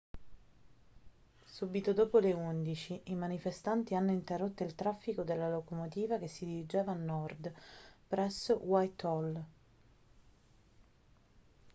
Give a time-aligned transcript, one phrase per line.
[1.45, 6.93] subito dopo le 11:00 i manifestanti hanno interrotto il traffico della locomotiva che si dirigeva
[6.93, 7.53] a nord
[8.07, 9.43] presso whitehall